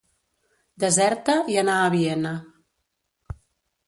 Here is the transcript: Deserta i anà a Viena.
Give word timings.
Deserta 0.83 1.35
i 1.55 1.59
anà 1.63 1.75
a 1.81 1.91
Viena. 1.97 2.31